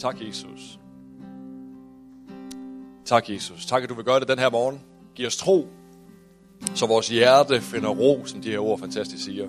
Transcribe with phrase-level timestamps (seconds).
[0.00, 0.78] Tak, Jesus.
[3.04, 3.66] Tak, Jesus.
[3.66, 4.80] Tak, at du vil gøre det den her morgen.
[5.14, 5.68] Giv os tro,
[6.74, 9.48] så vores hjerte finder ro, som de her ord fantastisk siger.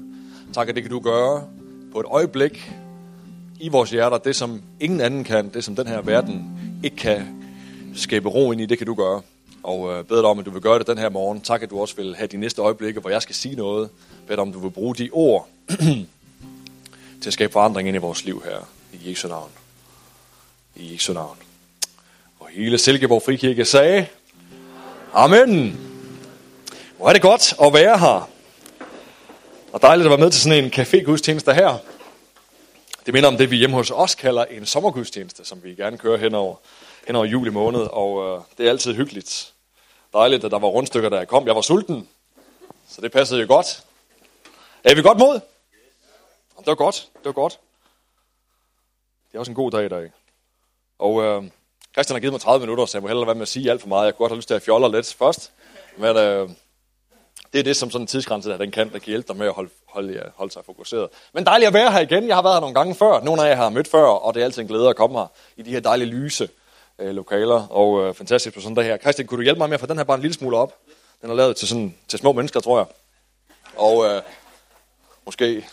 [0.54, 1.48] Tak, at det kan du gøre
[1.92, 2.72] på et øjeblik
[3.60, 4.18] i vores hjerter.
[4.18, 7.44] Det, som ingen anden kan, det som den her verden ikke kan
[7.96, 9.22] skabe ro ind i, det kan du gøre.
[9.64, 11.42] Og øh, bed dig om, at du vil gøre det den her morgen.
[11.42, 13.90] Tak, at du også vil have de næste øjeblikke, hvor jeg skal sige noget.
[14.28, 15.48] Bed dig om, du vil bruge de ord
[17.22, 18.68] til at skabe forandring ind i vores liv her.
[18.94, 19.61] I Jesu navn.
[20.76, 21.38] I Jesu navn.
[22.40, 24.08] Og hele Silkeborg Frikirke sagde,
[25.14, 25.88] Amen.
[26.98, 28.30] Hvor er det godt at være her.
[29.74, 31.78] Og dejligt at være med til sådan en café-gudstjeneste her.
[33.06, 36.18] Det minder om det, vi hjemme hos os kalder en sommergudstjeneste, som vi gerne kører
[36.18, 36.56] hen over,
[37.08, 37.82] hen over juli måned.
[37.92, 39.54] Og øh, det er altid hyggeligt.
[40.14, 41.48] Dejligt, at der var rundstykker, da jeg kom.
[41.48, 42.10] Jeg var sulten,
[42.88, 43.84] så det passede jo godt.
[44.84, 45.34] Er vi godt mod?
[46.58, 47.10] Det var godt.
[47.14, 47.60] Det var godt.
[49.32, 50.12] Det er også en god dag i dag.
[51.02, 51.44] Og øh,
[51.94, 53.82] Christian har givet mig 30 minutter, så jeg må hellere være med at sige alt
[53.82, 54.06] for meget.
[54.06, 55.52] Jeg kunne godt have lyst til at fjolle lidt først.
[55.98, 56.50] Men øh,
[57.54, 59.48] det er det, som sådan en tidsgrænse, der den kan, der kan hjælpe dig med
[59.48, 61.10] at holde, holde, holde sig fokuseret.
[61.34, 62.28] Men dejligt at være her igen.
[62.28, 63.20] Jeg har været her nogle gange før.
[63.20, 65.28] Nogle af jer har mødt før, og det er altid en glæde at komme her
[65.58, 66.50] i de her dejlige lyse
[67.00, 67.68] øh, lokaler.
[67.68, 68.98] Og øh, fantastisk på sådan der her.
[68.98, 70.78] Christian, kunne du hjælpe mig med at få den her bare en lille smule op?
[71.22, 72.86] Den er lavet til, sådan, til små mennesker, tror jeg.
[73.76, 74.22] Og øh,
[75.26, 75.66] måske...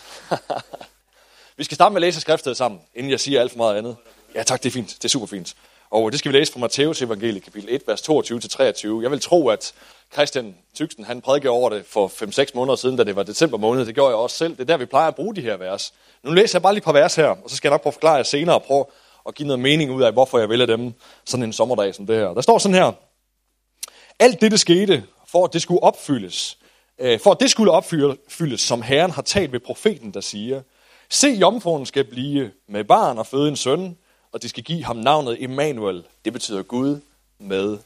[1.57, 3.97] vi skal starte med at læse skriftet sammen, inden jeg siger alt for meget andet.
[4.35, 4.89] Ja tak, det er fint.
[4.89, 5.55] Det er super fint.
[5.91, 9.03] Og det skal vi læse fra Matteus evangelie, kapitel 1, vers 22-23.
[9.03, 9.73] Jeg vil tro, at
[10.13, 13.87] Christian Tyksen, han prædikede over det for 5-6 måneder siden, da det var december måned.
[13.87, 14.53] Det gjorde jeg også selv.
[14.53, 15.95] Det er der, vi plejer at bruge de her vers.
[16.23, 17.91] Nu læser jeg bare lige et par vers her, og så skal jeg nok prøve
[17.91, 18.85] at forklare jer senere og prøve
[19.29, 20.93] at give noget mening ud af, hvorfor jeg vælger dem
[21.25, 22.29] sådan en sommerdag som det her.
[22.29, 22.93] Der står sådan her.
[24.19, 26.59] Alt det, det skete, for at det skulle opfyldes,
[26.99, 30.63] øh, for at det skulle opfyldes, som Herren har talt ved profeten, der siger,
[31.11, 33.97] Se, jomfruen skal blive med barn og føde en søn,
[34.33, 36.05] og de skal give ham navnet Emmanuel.
[36.25, 37.01] Det betyder Gud
[37.39, 37.79] med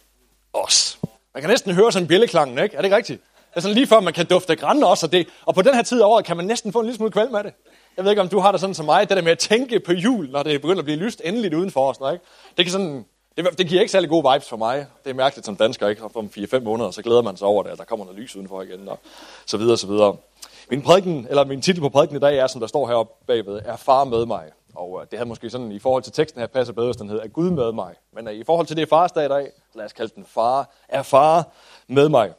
[0.52, 0.98] os.
[1.34, 2.76] Man kan næsten høre sådan bjælleklangen, ikke?
[2.76, 3.22] Er det ikke rigtigt?
[3.50, 5.74] Det er sådan lige før, man kan dufte græn også, og, det, og på den
[5.74, 7.52] her tid af året kan man næsten få en lille smule kvalm af det.
[7.96, 9.80] Jeg ved ikke, om du har det sådan som mig, det der med at tænke
[9.80, 12.24] på jul, når det begynder at blive lyst endeligt udenfor os, ikke?
[12.56, 13.04] Det, kan sådan,
[13.36, 14.86] det, det giver ikke særlig gode vibes for mig.
[15.04, 16.02] Det er mærkeligt som dansker, ikke?
[16.14, 18.62] Om 4-5 måneder, så glæder man sig over det, at der kommer noget lys udenfor
[18.62, 18.98] igen, og
[19.46, 20.16] så videre, så videre.
[20.70, 23.60] Min, prædiken, eller min titel på prædiken i dag er, som der står heroppe bagved,
[23.64, 24.44] er far med mig.
[24.74, 27.08] Og øh, det havde måske sådan, i forhold til teksten her, passer bedre, hvis den
[27.08, 27.94] hedder, er Gud med mig.
[28.12, 31.02] Men øh, i forhold til det farsdag i dag, lad os kalde den far, er
[31.02, 31.48] far
[31.86, 32.32] med mig.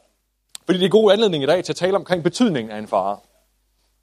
[0.65, 2.87] Fordi det er en god anledning i dag til at tale omkring betydningen af en
[2.87, 3.13] far.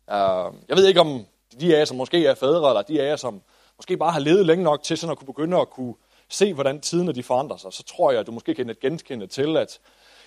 [0.08, 1.26] Uh, jeg ved ikke, om
[1.60, 3.42] de af jer, som måske er fædre, eller de af jer, som
[3.76, 5.94] måske bare har levet længe nok til sådan at kunne begynde at kunne
[6.28, 9.56] se, hvordan tiderne de forandrer sig, så tror jeg, at du måske kan genkende til,
[9.56, 9.78] at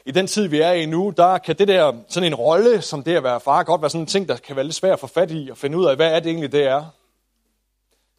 [0.06, 3.04] i den tid, vi er i nu, der kan det der, sådan en rolle, som
[3.04, 5.00] det at være far, godt være sådan en ting, der kan være lidt svært at
[5.00, 6.86] få fat i og finde ud af, hvad er det egentlig, det er.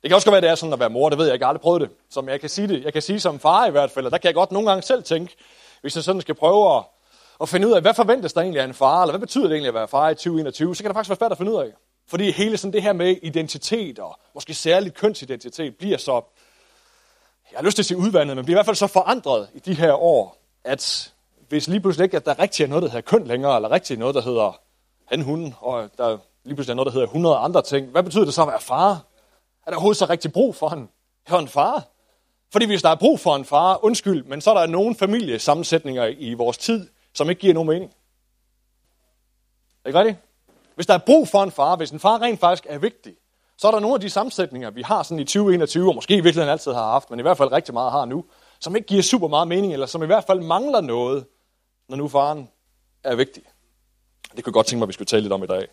[0.04, 1.42] Det kan også godt være, det er sådan at være mor, det ved jeg ikke,
[1.42, 1.91] jeg har aldrig prøvet det.
[2.10, 4.19] Som jeg kan sige det, jeg kan sige som far i hvert fald, og der
[4.19, 5.37] kan jeg godt nogle gange selv tænke,
[5.81, 6.82] hvis jeg sådan skal prøve at,
[7.41, 9.53] at finde ud af, hvad forventes der egentlig af en far, eller hvad betyder det
[9.53, 11.56] egentlig at være far i 2021, så kan det faktisk være svært at finde ud
[11.56, 11.70] af.
[12.09, 16.12] Fordi hele sådan det her med identitet, og måske særligt kønsidentitet, bliver så,
[17.50, 19.59] jeg har lyst til at sige udvandet, men bliver i hvert fald så forandret i
[19.59, 21.12] de her år, at
[21.48, 23.98] hvis lige pludselig ikke, at der rigtig er noget, der hedder køn længere, eller rigtig
[23.98, 24.60] noget, der hedder
[25.04, 28.25] han, hun, og der lige pludselig er noget, der hedder 100 andre ting, hvad betyder
[28.25, 29.04] det så at være far?
[29.66, 30.88] Er der overhovedet så rigtig brug for en,
[31.28, 31.88] for en far?
[32.52, 36.06] Fordi hvis der er brug for en far, undskyld, men så er der nogle familiesammensætninger
[36.06, 37.92] i vores tid, som ikke giver nogen mening.
[39.84, 40.19] Er ikke rigtigt?
[40.74, 43.14] Hvis der er brug for en far, hvis en far rent faktisk er vigtig,
[43.58, 46.20] så er der nogle af de sammensætninger, vi har sådan i 2021, og måske i
[46.20, 48.24] virkeligheden altid har haft, men i hvert fald rigtig meget har nu,
[48.60, 51.26] som ikke giver super meget mening, eller som i hvert fald mangler noget,
[51.88, 52.48] når nu faren
[53.04, 53.42] er vigtig.
[54.36, 55.69] Det kunne jeg godt tænke mig, at vi skulle tale lidt om i dag.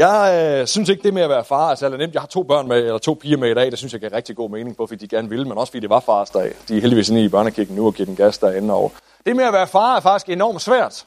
[0.00, 2.14] Jeg øh, synes ikke, det med at være far er særlig nemt.
[2.14, 3.70] Jeg har to børn med, eller to piger med i dag.
[3.70, 5.80] Det synes jeg giver rigtig god mening, både fordi de gerne ville, men også fordi
[5.80, 6.54] det var fars dag.
[6.68, 8.74] De er heldigvis inde i børnekirken nu og giver den gas derinde.
[8.74, 8.92] Og
[9.26, 11.06] det med at være far er faktisk enormt svært.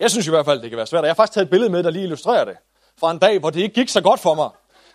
[0.00, 1.04] Jeg synes i hvert fald, det kan være svært.
[1.04, 2.56] Jeg har faktisk taget et billede med, der lige illustrerer det.
[3.00, 4.48] Fra en dag, hvor det ikke gik så godt for mig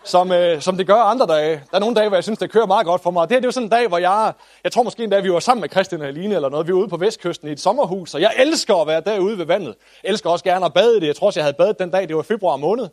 [0.04, 1.62] som, øh, som det gør andre dage.
[1.70, 3.28] Der er nogle dage, hvor jeg synes, det kører meget godt for mig.
[3.28, 4.32] Det her det er jo sådan en dag, hvor jeg,
[4.64, 6.66] jeg tror måske en dag, vi var sammen med Christian og Aline eller noget.
[6.66, 9.44] Vi var ude på Vestkysten i et sommerhus, og jeg elsker at være derude ved
[9.46, 9.74] vandet.
[10.02, 11.06] Jeg elsker også gerne at bade det.
[11.06, 12.88] Jeg tror også, jeg havde badet den dag, det var februar måned.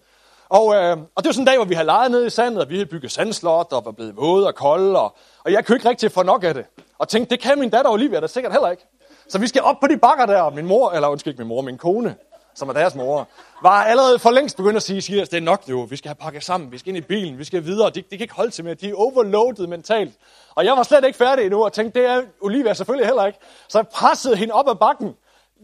[0.50, 2.64] Og, øh, og det var sådan en dag, hvor vi havde leget nede i sandet,
[2.64, 5.76] og vi havde bygget sandslot, og var blevet våde og kolde, og, og jeg kunne
[5.76, 6.66] ikke rigtig få nok af det.
[7.00, 8.84] Og tænkte, det kan min datter Olivia da sikkert heller ikke.
[9.30, 11.62] Så vi skal op på de bakker der, min mor, eller undskyld ikke min mor,
[11.62, 12.16] min kone,
[12.58, 13.28] som er deres mor,
[13.62, 16.16] var allerede for længst begyndt at sige, siger, det er nok nu, vi skal have
[16.16, 18.52] pakket sammen, vi skal ind i bilen, vi skal videre, de, de kan ikke holde
[18.52, 20.14] til mere, de er overloadet mentalt.
[20.56, 23.40] Og jeg var slet ikke færdig endnu, og tænkte, det er Olivia selvfølgelig heller ikke.
[23.68, 25.14] Så jeg pressede hende op ad bakken,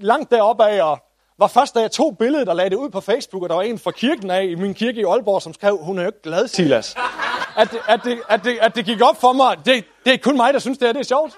[0.02, 1.00] langt deroppe af, og
[1.38, 3.62] var først, da jeg tog billedet og lagde det ud på Facebook, og der var
[3.62, 6.22] en fra kirken af, i min kirke i Aalborg, som skrev, hun er jo ikke
[6.22, 6.96] glad, Silas.
[7.58, 10.18] at, det, at, det, at, det, at det gik op for mig, det, det er
[10.18, 11.34] kun mig, der synes, det er, det er sjovt.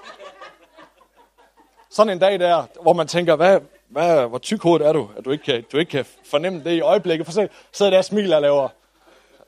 [1.89, 3.59] Sådan en dag der, hvor man tænker, hvad,
[3.89, 6.71] hvad, hvor tyk hovedet er du, at du ikke kan, du ikke kan fornemme det
[6.71, 7.25] i øjeblikket.
[7.27, 8.69] For så sidder der og smiler og laver,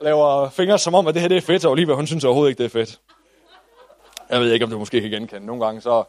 [0.01, 2.50] laver fingre, som om, at det her det er fedt, og Olivia, hun synes overhovedet
[2.50, 3.00] ikke, det er fedt.
[4.30, 5.45] Jeg ved ikke, om du måske kan genkende.
[5.45, 6.04] Nogle gange, så,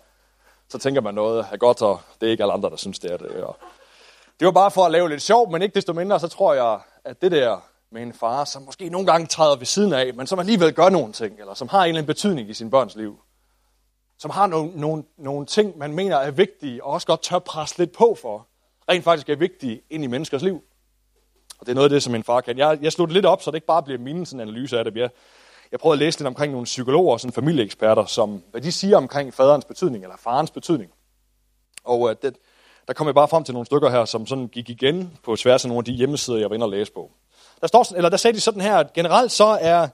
[0.69, 3.12] så tænker man noget er godt, og det er ikke alle andre, der synes, det
[3.12, 3.30] er det.
[3.30, 3.56] Og
[4.40, 6.78] det var bare for at lave lidt sjov, men ikke desto mindre, så tror jeg,
[7.04, 7.60] at det der
[7.90, 10.88] med en far, som måske nogle gange træder ved siden af, men som alligevel gør
[10.88, 13.19] nogle ting, eller som har en eller anden betydning i sin børns liv,
[14.18, 17.78] som har nogle, nogle, nogle ting, man mener er vigtige, og også godt tør presse
[17.78, 18.46] lidt på for,
[18.88, 20.62] rent faktisk er vigtige ind i menneskers liv.
[21.60, 22.58] Og det er noget af det, som min far kan.
[22.58, 24.96] Jeg, jeg slutter lidt op, så det ikke bare bliver min sådan analyse af det.
[24.96, 25.10] Jeg,
[25.72, 28.96] jeg prøvede at læse lidt omkring nogle psykologer og sådan familieeksperter, som, hvad de siger
[28.96, 30.90] omkring faderens betydning, eller farens betydning.
[31.84, 32.36] Og uh, det,
[32.86, 35.64] der kom jeg bare frem til nogle stykker her, som sådan gik igen på tværs
[35.64, 37.10] af nogle af de hjemmesider, jeg var inde og læse på.
[37.60, 39.88] Der, står, eller der sagde de sådan her, at generelt så er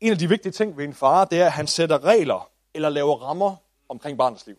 [0.00, 2.88] en af de vigtige ting ved en far, det er, at han sætter regler eller
[2.88, 3.56] laver rammer
[3.88, 4.56] omkring barnets liv.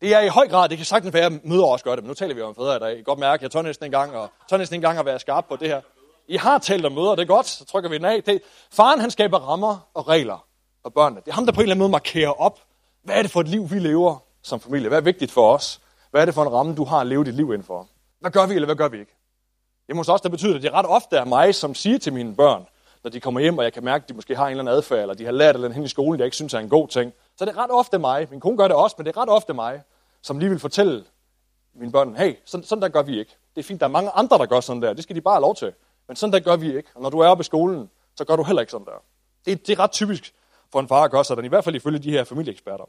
[0.00, 2.08] Det er i høj grad, det kan sagtens være, at møder også gør det, men
[2.08, 2.92] nu taler vi om fædre i dag.
[2.92, 5.06] I kan godt mærke, jeg tør næsten en gang, og tør næsten en gang at
[5.06, 5.80] være skarp på det her.
[6.28, 8.22] I har talt om møder, det er godt, så trykker vi den af.
[8.22, 8.42] Det,
[8.72, 10.46] faren han skaber rammer og regler
[10.82, 11.20] for børnene.
[11.20, 12.60] Det er ham, der på en eller anden måde markerer op,
[13.02, 14.88] hvad er det for et liv, vi lever som familie?
[14.88, 15.80] Hvad er vigtigt for os?
[16.10, 17.88] Hvad er det for en ramme, du har at leve dit liv indenfor?
[18.20, 19.16] Hvad gør vi, eller hvad gør vi ikke?
[19.86, 22.36] Det må også da betyder, at det ret ofte er mig, som siger til mine
[22.36, 22.66] børn,
[23.04, 24.74] når de kommer hjem, og jeg kan mærke, at de måske har en eller anden
[24.74, 26.88] adfærd, eller de har lært eller hen i skolen, jeg ikke synes er en god
[26.88, 27.12] ting.
[27.38, 29.28] Så det er ret ofte mig, min kone gør det også, men det er ret
[29.28, 29.82] ofte mig,
[30.22, 31.04] som lige vil fortælle
[31.74, 33.36] mine børn, hey, sådan, sådan der gør vi ikke.
[33.54, 34.92] Det er fint, der er mange andre, der gør sådan der.
[34.92, 35.72] Det skal de bare have lov til.
[36.08, 36.88] Men sådan der gør vi ikke.
[36.94, 39.02] Og når du er oppe i skolen, så gør du heller ikke sådan der.
[39.44, 40.34] Det, det er ret typisk
[40.72, 42.84] for en far at gøre sådan, i hvert fald ifølge de her familieeksperter.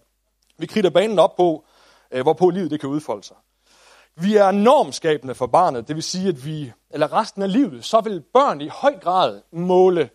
[0.57, 1.65] Vi kritter banen op på,
[2.11, 3.38] øh, hvorpå livet det kan udfolde sig.
[4.15, 8.01] Vi er normskabende for barnet, det vil sige, at vi, eller resten af livet, så
[8.01, 10.09] vil børn i høj grad måle,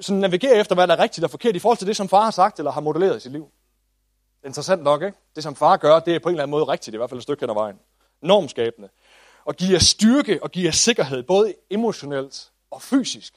[0.00, 2.24] sådan navigere efter, hvad der er rigtigt og forkert i forhold til det, som far
[2.24, 3.50] har sagt eller har modelleret i sit liv.
[4.44, 5.18] Interessant nok, ikke?
[5.34, 7.18] Det, som far gør, det er på en eller anden måde rigtigt, i hvert fald
[7.18, 7.78] et stykke hen ad vejen.
[8.22, 8.88] Normskabende.
[9.44, 13.34] Og giver styrke og giver sikkerhed, både emotionelt og fysisk,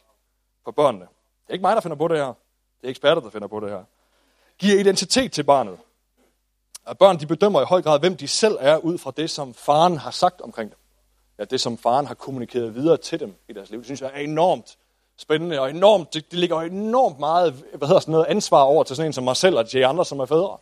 [0.64, 1.06] for børnene.
[1.06, 2.34] Det er ikke mig, der finder på det her.
[2.82, 3.84] Det er eksperter, der finder på det her.
[4.60, 5.78] Giver identitet til barnet.
[6.86, 9.54] At børn de bedømmer i høj grad, hvem de selv er, ud fra det, som
[9.54, 10.80] faren har sagt omkring dem.
[11.40, 13.80] Ja, det, som faren har kommunikeret videre til dem i deres liv.
[13.80, 14.78] Det synes jeg er enormt
[15.18, 18.96] spændende, og enormt, det, det ligger enormt meget hvad hedder sådan noget, ansvar over til
[18.96, 20.58] sådan en som mig selv, og til andre, som er fædre.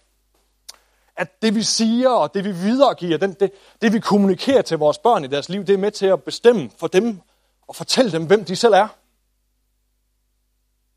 [1.18, 4.98] At det, vi siger, og det, vi videregiver, den, det, det, vi kommunikerer til vores
[4.98, 7.22] børn i deres liv, det er med til at bestemme for dem,
[7.68, 8.88] og fortælle dem, hvem de selv er.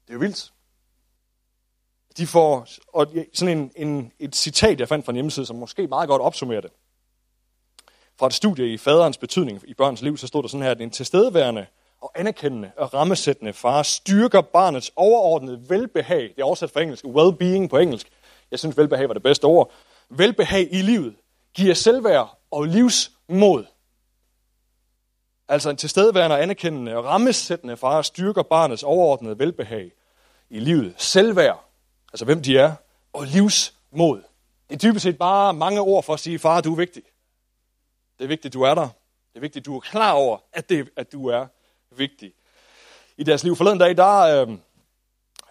[0.06, 0.52] Det er jo vildt
[2.18, 5.86] de får og sådan en, en, et citat, jeg fandt fra en hjemmeside, som måske
[5.86, 6.70] meget godt opsummerer det.
[8.18, 10.80] Fra et studie i faderens betydning i børns liv, så stod der sådan her, at
[10.80, 11.66] en tilstedeværende
[12.00, 16.22] og anerkendende og rammesættende far styrker barnets overordnede velbehag.
[16.22, 18.08] Det er oversat fra engelsk, well-being på engelsk.
[18.50, 19.70] Jeg synes, velbehag var det bedste ord.
[20.08, 21.14] Velbehag i livet
[21.54, 23.64] giver selvværd og livsmod.
[25.48, 29.92] Altså en tilstedeværende og anerkendende og rammesættende far styrker barnets overordnede velbehag
[30.50, 30.94] i livet.
[30.96, 31.68] Selvværd
[32.12, 32.74] altså hvem de er,
[33.12, 34.22] og livsmod.
[34.68, 37.02] Det er dybest set bare mange ord for at sige, far, du er vigtig.
[38.18, 38.88] Det er vigtigt, du er der.
[39.32, 41.46] Det er vigtigt, du er klar over, at, det, at du er
[41.98, 42.32] vigtig.
[43.16, 44.48] I deres liv forleden dag, der øh,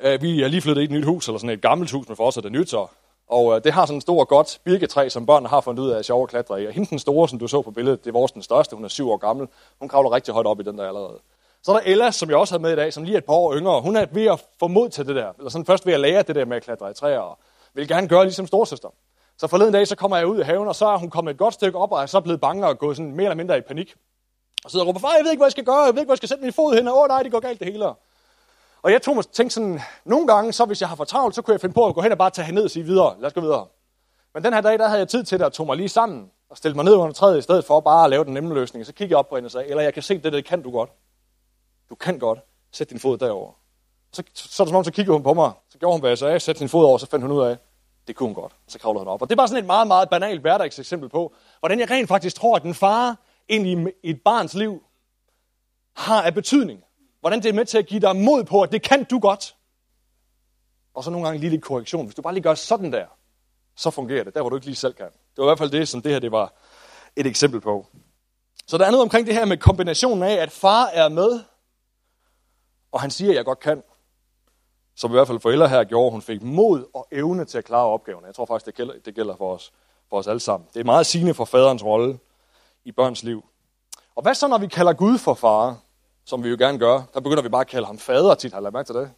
[0.01, 2.17] øh, vi er lige flyttet i et nyt hus, eller sådan et gammelt hus men
[2.17, 2.87] for os er det nyt, så.
[3.27, 5.99] og øh, det har sådan en stor, godt birketræ, som børnene har fundet ud af
[5.99, 6.67] at sjove at klatre i.
[6.67, 8.85] Og hende den store, som du så på billedet, det er vores den største, hun
[8.85, 9.47] er syv år gammel.
[9.79, 11.19] Hun kravler rigtig højt op i den der allerede.
[11.63, 13.25] Så er der Ella, som jeg også havde med i dag, som lige er et
[13.25, 13.81] par år yngre.
[13.81, 16.23] Hun er ved at få mod til det der, eller sådan først ved at lære
[16.23, 17.39] det der med at klatre i træer, og
[17.73, 18.89] vil gerne gøre ligesom storsøster.
[19.37, 21.37] Så forleden dag, så kommer jeg ud i haven, og så er hun kommet et
[21.37, 23.61] godt stykke op, og er så blevet bange og gået sådan mere eller mindre i
[23.61, 23.95] panik.
[24.67, 26.07] Og sidder og råber, far, jeg ved ikke, hvad jeg skal gøre, jeg ved ikke,
[26.07, 27.85] hvor jeg skal sætte min fod hen, åh nej, det går galt det hele.
[28.81, 31.41] Og jeg tog mig tænkte sådan, nogle gange, så hvis jeg har for travlt, så
[31.41, 33.15] kunne jeg finde på at gå hen og bare tage hende ned og sige videre,
[33.19, 33.67] lad os gå videre.
[34.33, 36.31] Men den her dag, der havde jeg tid til det, og tog mig lige sammen,
[36.49, 38.85] og stillede mig ned under træet, i stedet for bare at lave den nemme løsning.
[38.85, 40.61] Så kiggede jeg op på hende og sagde, eller jeg kan se det, det kan
[40.61, 40.89] du godt.
[41.89, 42.39] Du kan godt.
[42.71, 43.51] Sæt din fod derover.
[44.13, 45.51] Så, så så, som om, så kiggede hun på mig.
[45.69, 46.39] Så gjorde hun, hvad jeg sagde.
[46.39, 47.57] sætte sin fod over, så fandt hun ud af,
[48.07, 48.51] det kunne hun godt.
[48.65, 49.21] Og så kravlede hun op.
[49.21, 52.35] Og det er bare sådan et meget, meget banalt hverdagseksempel på, hvordan jeg rent faktisk
[52.35, 53.17] tror, at den far
[53.49, 54.83] ind i et barns liv
[55.95, 56.83] har af betydning.
[57.19, 59.55] Hvordan det er med til at give dig mod på, at det kan du godt.
[60.93, 62.05] Og så nogle gange lige lidt korrektion.
[62.05, 63.05] Hvis du bare lige gør sådan der,
[63.75, 64.33] så fungerer det.
[64.33, 65.05] Der, hvor du ikke lige selv kan.
[65.05, 66.53] Det var i hvert fald det, som det her det var
[67.15, 67.87] et eksempel på.
[68.67, 71.39] Så der er noget omkring det her med kombinationen af, at far er med,
[72.91, 73.83] og han siger, at jeg godt kan.
[74.95, 77.85] Som i hvert fald forældre her gjorde, hun fik mod og evne til at klare
[77.85, 78.25] opgaven.
[78.25, 79.73] Jeg tror faktisk, det gælder, det gælder for, os,
[80.09, 80.69] for os alle sammen.
[80.73, 82.19] Det er meget sigende for faderens rolle
[82.87, 83.45] i børns liv.
[84.15, 85.79] Og hvad så, når vi kalder Gud for far,
[86.25, 87.01] som vi jo gerne gør?
[87.13, 89.11] Der begynder vi bare at kalde ham fader tit, har jeg lagt mærke til det?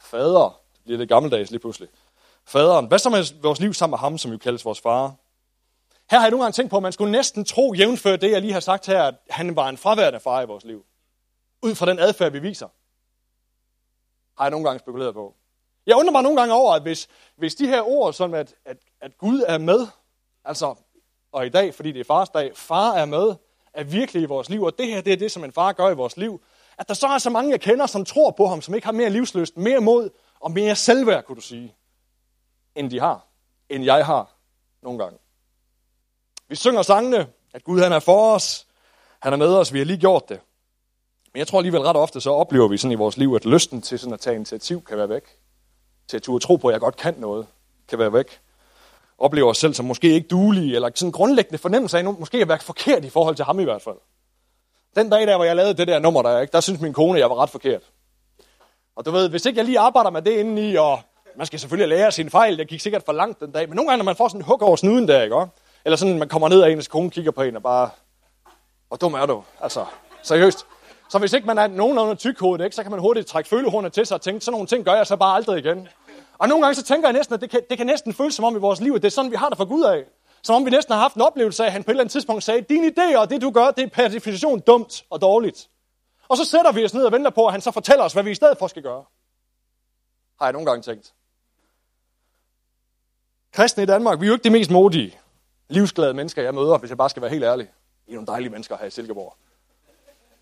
[0.00, 0.60] Fader.
[0.74, 1.88] Det bliver lidt gammeldags lige pludselig.
[2.44, 2.86] Faderen.
[2.86, 5.14] Hvad så med vores liv sammen med ham, som jo kaldes vores far?
[6.10, 8.40] Her har jeg nogle gange tænkt på, at man skulle næsten tro, jævnfør det, jeg
[8.40, 10.84] lige har sagt her, at han var en fraværende far i vores liv.
[11.62, 12.68] Ud fra den adfærd, vi viser.
[14.38, 15.34] Har jeg nogle gange spekuleret på.
[15.86, 18.76] Jeg undrer mig nogle gange over, at hvis, hvis de her ord, som at, at,
[19.00, 19.86] at Gud er med,
[20.44, 20.74] altså,
[21.36, 23.34] og i dag, fordi det er fars dag, far er med,
[23.74, 25.90] er virkelig i vores liv, og det her, det er det, som en far gør
[25.90, 26.40] i vores liv,
[26.78, 28.92] at der så er så mange, jeg kender, som tror på ham, som ikke har
[28.92, 31.74] mere livsløst, mere mod og mere selvværd, kunne du sige,
[32.74, 33.26] end de har,
[33.68, 34.34] end jeg har
[34.82, 35.18] nogle gange.
[36.48, 38.66] Vi synger sangene, at Gud han er for os,
[39.20, 40.40] han er med os, vi har lige gjort det.
[41.32, 43.82] Men jeg tror alligevel ret ofte, så oplever vi sådan i vores liv, at lysten
[43.82, 45.24] til sådan at tage initiativ kan være væk.
[46.08, 47.46] Til at turde tro på, at jeg godt kan noget,
[47.88, 48.40] kan være væk.
[49.18, 52.48] Oplever os selv som måske ikke duelige, eller sådan grundlæggende fornemmelse af, at måske at
[52.48, 53.96] være forkert i forhold til ham i hvert fald.
[54.96, 57.18] Den dag der, hvor jeg lavede det der nummer der, ikke, der synes min kone,
[57.18, 57.82] at jeg var ret forkert.
[58.96, 61.00] Og du ved, hvis ikke jeg lige arbejder med det indeni, og
[61.36, 63.88] man skal selvfølgelig lære sin fejl, det gik sikkert for langt den dag, men nogle
[63.90, 65.46] gange, når man får sådan en hug over snuden der, ikke?
[65.84, 67.90] Eller sådan, man kommer ned og ens kone kigger på en og bare,
[68.88, 69.42] hvor dum er du?
[69.60, 69.84] Altså,
[70.22, 70.66] seriøst.
[71.08, 74.06] Så hvis ikke man er nogenlunde tykhovedet, ikke, så kan man hurtigt trække følehornet til
[74.06, 75.88] sig og tænke, sådan nogle ting gør jeg så bare aldrig igen.
[76.38, 78.44] Og nogle gange så tænker jeg næsten, at det kan, det kan næsten føles som
[78.44, 80.04] om i vores liv, at det er sådan, vi har det for Gud af.
[80.42, 82.12] Som om vi næsten har haft en oplevelse af, at han på et eller andet
[82.12, 85.68] tidspunkt sagde, dine idéer og det du gør, det er per definition dumt og dårligt.
[86.28, 88.22] Og så sætter vi os ned og venter på, at han så fortæller os, hvad
[88.22, 89.04] vi i stedet for skal gøre.
[90.38, 91.14] Har jeg nogle gange tænkt.
[93.52, 95.18] Kristne i Danmark, vi er jo ikke de mest modige,
[95.68, 97.68] livsglade mennesker, jeg møder, hvis jeg bare skal være helt ærlig.
[98.06, 99.36] I er nogle dejlige mennesker her i Silkeborg.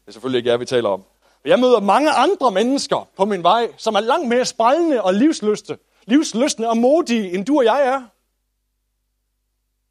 [0.01, 1.05] Det er selvfølgelig ikke jer, vi taler om.
[1.45, 5.79] Jeg møder mange andre mennesker på min vej, som er langt mere sprællende og livsløste,
[6.05, 8.03] livsløsne og modige, end du og jeg er.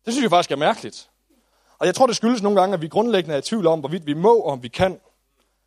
[0.05, 1.09] Det synes jeg faktisk er mærkeligt.
[1.79, 4.05] Og jeg tror, det skyldes nogle gange, at vi grundlæggende er i tvivl om, hvorvidt
[4.05, 4.99] vi må og om vi kan.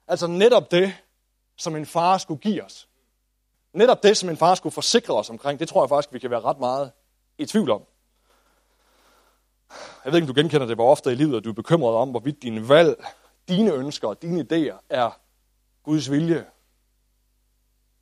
[0.09, 0.95] Altså netop det,
[1.57, 2.89] som en far skulle give os.
[3.73, 6.31] Netop det, som en far skulle forsikre os omkring, det tror jeg faktisk, vi kan
[6.31, 6.93] være ret meget
[7.39, 7.83] i tvivl om.
[10.05, 11.95] Jeg ved ikke, om du genkender det, hvor ofte i livet, at du er bekymret
[11.95, 13.05] om, hvorvidt dine valg,
[13.49, 15.11] dine ønsker og dine idéer er
[15.87, 16.45] Guds vilje.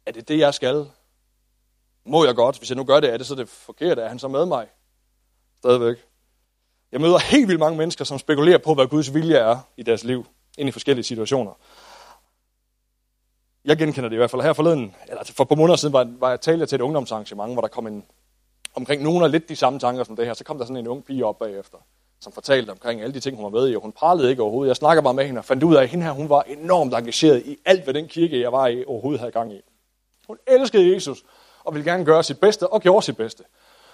[0.07, 0.91] Er det det, jeg skal?
[2.07, 2.59] Må jeg godt?
[2.59, 4.03] Hvis jeg nu gør det, er det så det forkerte?
[4.03, 4.67] Er han så med mig?
[5.59, 5.97] Stadigvæk.
[6.93, 10.05] Jeg møder helt vildt mange mennesker, som spekulerer på, hvad Guds vilje er i deres
[10.05, 10.27] liv,
[10.59, 11.53] ind i forskellige situationer.
[13.65, 16.31] Jeg genkender det i hvert fald her forleden, eller for på måneder siden var, var
[16.31, 18.05] jeg taler til et ungdomsarrangement, hvor der kom en,
[18.75, 20.87] omkring nogle af lidt de samme tanker som det her, så kom der sådan en
[20.87, 21.79] ung pige op bagefter,
[22.25, 24.69] som fortalte omkring alle de ting, hun var med i, og hun pralede ikke overhovedet.
[24.69, 26.95] Jeg snakker bare med hende og fandt ud af, at hende her, hun var enormt
[26.95, 29.61] engageret i alt, hvad den kirke, jeg var i, overhovedet havde gang i.
[30.27, 31.25] Hun elskede Jesus,
[31.65, 33.45] og ville gerne gøre sit bedste, og gjorde sit bedste.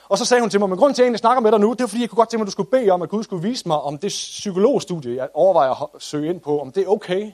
[0.09, 1.73] Og så sagde hun til mig, men grund til, at jeg snakker med dig nu,
[1.73, 3.23] det er fordi, jeg kunne godt tænke mig, at du skulle bede om, at Gud
[3.23, 6.89] skulle vise mig, om det psykologstudie, jeg overvejer at søge ind på, om det er
[6.89, 7.33] okay.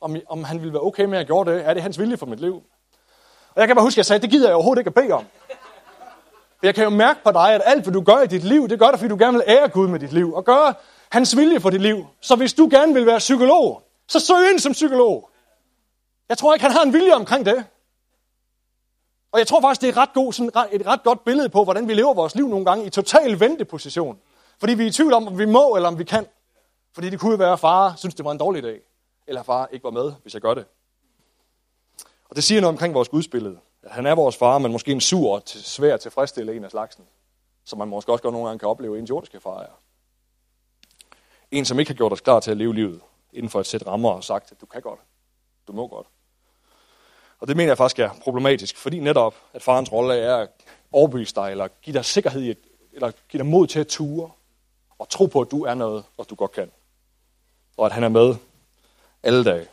[0.00, 1.66] Om, om han ville være okay med, at jeg gjorde det.
[1.66, 2.54] Er det hans vilje for mit liv?
[3.54, 5.12] Og jeg kan bare huske, at jeg sagde, det gider jeg overhovedet ikke at bede
[5.12, 5.24] om.
[6.62, 8.78] Jeg kan jo mærke på dig, at alt, hvad du gør i dit liv, det
[8.78, 10.34] gør det, fordi du gerne vil ære Gud med dit liv.
[10.34, 10.74] Og gøre
[11.08, 12.06] hans vilje for dit liv.
[12.20, 15.30] Så hvis du gerne vil være psykolog, så søg ind som psykolog.
[16.28, 17.64] Jeg tror ikke, han har en vilje omkring det.
[19.32, 21.88] Og jeg tror faktisk, det er ret god, sådan et ret godt billede på, hvordan
[21.88, 24.18] vi lever vores liv nogle gange i total venteposition.
[24.58, 26.26] Fordi vi er i tvivl om, om vi må eller om vi kan.
[26.94, 28.80] Fordi det kunne jo være, at far synes, det var en dårlig dag.
[29.26, 30.64] Eller far ikke var med, hvis jeg gør det.
[32.28, 33.58] Og det siger noget omkring vores gudsbillede.
[33.86, 36.70] At han er vores far, men måske en sur og svær at tilfredsstille en af
[36.70, 37.04] slagsen.
[37.64, 39.80] Som man måske også godt nogle gange kan opleve, en jordiske far er.
[41.50, 43.00] En, som ikke har gjort os klar til at leve livet
[43.32, 45.00] inden for et sæt rammer og sagt, at du kan godt.
[45.66, 46.06] Du må godt.
[47.38, 50.48] Og det mener jeg faktisk er problematisk, fordi netop, at farens rolle er at
[50.92, 52.58] overbevise dig, eller give dig sikkerhed i, et,
[52.92, 54.30] eller give dig mod til at ture,
[54.98, 56.70] og tro på, at du er noget, og du godt kan.
[57.76, 58.34] Og at han er med
[59.22, 59.66] alle dage.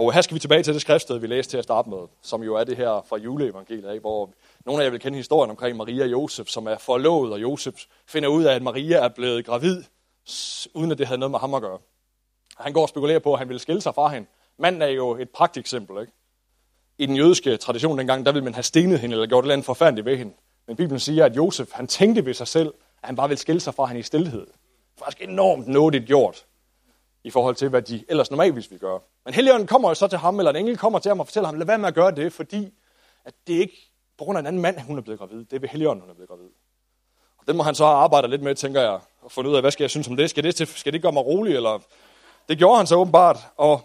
[0.00, 2.42] Og her skal vi tilbage til det skriftsted, vi læste til at starte med, som
[2.42, 4.32] jo er det her fra juleevangeliet, hvor
[4.66, 7.74] nogle af jer vil kende historien omkring Maria og Josef, som er forlovet, og Josef
[8.06, 9.84] finder ud af, at Maria er blevet gravid,
[10.74, 11.78] uden at det havde noget med ham at gøre.
[12.56, 14.28] Han går og spekulerer på, at han vil skille sig fra hende.
[14.58, 16.12] Manden er jo et eksempel, ikke?
[16.98, 19.52] I den jødiske tradition dengang, der ville man have stenet hende, eller gjort et eller
[19.52, 20.32] andet forfærdeligt ved hende.
[20.66, 23.60] Men Bibelen siger, at Josef, han tænkte ved sig selv, at han bare ville skille
[23.60, 24.46] sig fra hende i stillhed.
[24.98, 26.46] Faktisk enormt nådigt gjort,
[27.24, 29.00] i forhold til, hvad de ellers normalt ville gøre.
[29.24, 31.46] Men Helligånden kommer jo så til ham, eller en engel kommer til ham og fortæller
[31.46, 32.72] ham, lad være med at gøre det, fordi
[33.24, 35.44] at det er ikke på grund af en anden mand, hun er blevet gravid.
[35.44, 36.48] Det er ved Helligånden, hun er blevet gravid.
[37.38, 39.70] Og den må han så arbejde lidt med, tænker jeg, og finde ud af, hvad
[39.70, 40.30] skal jeg synes om det?
[40.30, 41.54] Skal det, til, skal det gøre mig rolig?
[41.56, 41.78] Eller?
[42.48, 43.80] Det gjorde han så åbenbart, og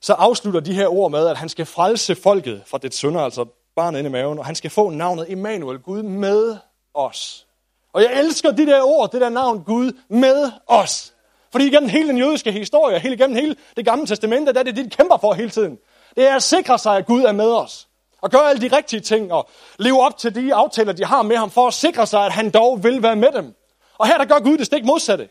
[0.00, 3.44] så afslutter de her ord med, at han skal frelse folket fra det sønder, altså
[3.76, 6.56] barnet inde i maven, og han skal få navnet Emmanuel, Gud med
[6.94, 7.46] os.
[7.92, 11.14] Og jeg elsker de der ord, det der navn Gud med os.
[11.56, 14.76] Fordi igennem hele den jødiske historie, hele igennem hele det gamle testamente, der er det
[14.76, 15.78] de kæmper for hele tiden.
[16.16, 17.88] Det er at sikre sig, at Gud er med os.
[18.22, 19.48] og gøre alle de rigtige ting, og
[19.78, 22.50] leve op til de aftaler, de har med ham, for at sikre sig, at han
[22.50, 23.54] dog vil være med dem.
[23.98, 25.28] Og her der gør Gud det stik modsatte.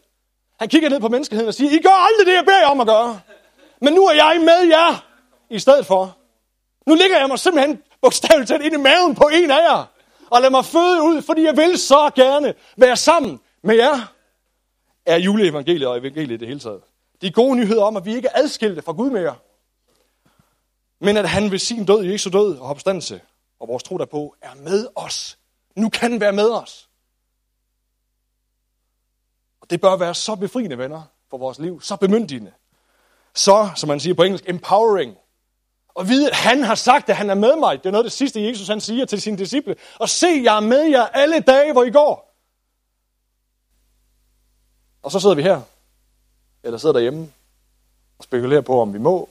[0.60, 2.82] Han kigger ned på menneskeheden og siger, I gør aldrig det, jeg beder jer om
[2.82, 3.20] at gøre.
[3.82, 5.05] Men nu er jeg med jer
[5.50, 6.17] i stedet for.
[6.88, 9.84] Nu ligger jeg mig simpelthen bogstaveligt talt ind i maven på en af jer.
[10.29, 14.14] Og lad mig føde ud, fordi jeg vil så gerne være sammen med jer.
[15.05, 16.81] Er juleevangeliet og evangeliet i det hele taget.
[17.21, 19.35] De gode nyheder om, at vi ikke er adskilte fra Gud mere.
[21.00, 23.21] Men at han ved sin død, Jesu død og opstandelse,
[23.59, 25.38] og vores tro derpå, er med os.
[25.75, 26.89] Nu kan være med os.
[29.62, 31.81] Og det bør være så befriende, venner, for vores liv.
[31.81, 32.51] Så bemyndigende.
[33.35, 35.17] Så, som man siger på engelsk, empowering.
[35.95, 37.77] Og vide, at han har sagt, at han er med mig.
[37.77, 39.75] Det er noget af det sidste, Jesus han siger til sine disciple.
[40.00, 42.34] Og se, jeg er med jer alle dage, hvor I går.
[45.05, 45.62] Og så sidder vi her.
[46.63, 47.33] Eller sidder derhjemme.
[48.17, 49.29] Og spekulerer på, om vi må.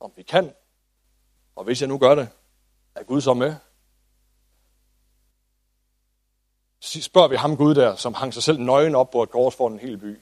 [0.00, 0.52] Om vi kan.
[1.56, 2.28] Og hvis jeg nu gør det,
[2.94, 3.54] er Gud så med?
[6.80, 9.54] Så spørger vi ham Gud der, som hang sig selv nøgen op på et kors
[9.54, 10.20] for en hel by.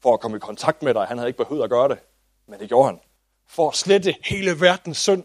[0.00, 1.06] For at komme i kontakt med dig.
[1.06, 1.98] Han havde ikke behøvet at gøre det.
[2.46, 3.00] Men det gjorde han
[3.46, 5.24] for at slette hele verdens synd.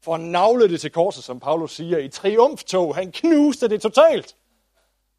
[0.00, 2.94] For at navle det til korset, som Paulus siger, i triumftog.
[2.94, 4.36] Han knuste det totalt.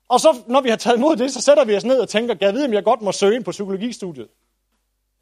[0.09, 2.33] Og så, når vi har taget imod det, så sætter vi os ned og tænker,
[2.33, 4.27] kan jeg vide, om jeg godt må søge ind på psykologistudiet?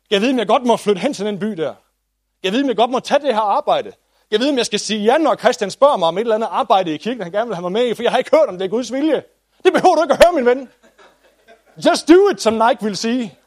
[0.10, 1.74] Kan jeg vide, om jeg godt må flytte hen til den by der?
[1.74, 3.92] Kan jeg vide, om jeg godt må tage det her arbejde?
[3.92, 6.36] Kan jeg vide, om jeg skal sige ja, når Christian spørger mig om et eller
[6.36, 8.38] andet arbejde i kirken, han gerne vil have mig med i, for jeg har ikke
[8.38, 9.24] hørt, om det er Guds vilje.
[9.64, 10.70] Det behøver du ikke at høre, min ven.
[11.86, 13.38] Just do it, som Nike vil sige.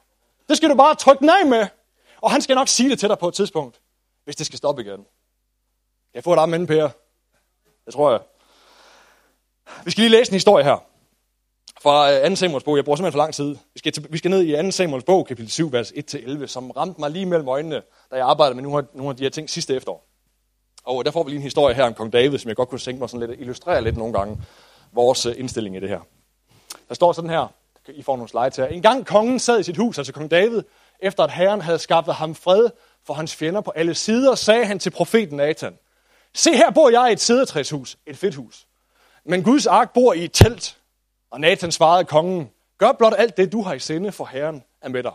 [0.49, 1.67] Det skal du bare trykke nej med.
[2.21, 3.81] Og han skal nok sige det til dig på et tidspunkt,
[4.25, 5.07] hvis det skal stoppe igen.
[6.15, 6.89] Jeg får et arm Per.
[7.87, 8.21] Det tror jeg.
[9.85, 10.90] Vi skal lige læse en historie her.
[11.83, 12.37] Fra øh, 2.
[12.37, 12.77] Samuels bog.
[12.77, 13.57] Jeg bruger simpelthen for lang tid.
[13.75, 14.71] Vi skal, til, vi skal ned i 2.
[14.71, 18.55] Samuels bog, kapitel 7, vers 1-11, som ramte mig lige mellem øjnene, da jeg arbejdede
[18.55, 20.07] med nogle af, nogle af de her ting sidste efterår.
[20.85, 22.69] Og øh, der får vi lige en historie her om kong David, som jeg godt
[22.69, 24.39] kunne tænke mig sådan lidt at illustrere lidt nogle gange
[24.93, 26.01] vores øh, indstilling i det her.
[26.89, 27.53] Der står sådan her,
[27.89, 28.67] I får nogle slides her.
[28.67, 30.63] En gang kongen sad i sit hus, altså kong David,
[31.01, 32.69] efter at Herren havde skaffet ham fred
[33.07, 35.79] for hans fjender på alle sider, sagde han til profeten Nathan,
[36.35, 38.67] Se her bor jeg i et sædetræshus, et fedt hus.
[39.25, 40.77] Men Guds ark bor i et telt.
[41.31, 44.89] Og Nathan svarede kongen, gør blot alt det, du har i sinde, for Herren er
[44.89, 45.13] med dig.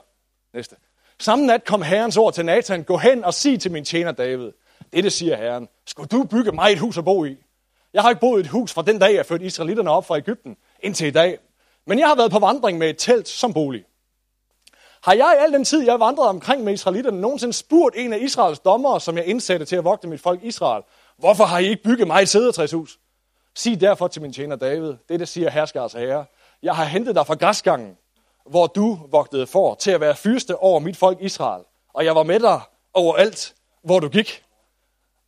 [0.53, 0.75] Næste.
[1.19, 4.51] Samme nat kom Herrens ord til Nathan, gå hen og sig til min tjener David.
[4.93, 7.37] Dette siger Herren, skulle du bygge mig et hus at bo i?
[7.93, 10.17] Jeg har ikke boet i et hus fra den dag, jeg fødte israelitterne op fra
[10.17, 11.39] Ægypten, indtil i dag.
[11.87, 13.85] Men jeg har været på vandring med et telt som bolig.
[15.03, 18.19] Har jeg i al den tid, jeg vandrede omkring med israelitterne, nogensinde spurgt en af
[18.21, 20.83] Israels dommere, som jeg indsatte til at vogte mit folk Israel,
[21.17, 22.99] hvorfor har I ikke bygget mig et sædertræshus?
[23.55, 26.25] Sig derfor til min tjener David, det der siger herskers altså herre,
[26.63, 27.97] jeg har hentet dig fra græsgangen,
[28.49, 31.63] hvor du vogtede for, til at være fyrste over mit folk Israel.
[31.93, 32.61] Og jeg var med dig
[32.93, 34.43] overalt, hvor du gik.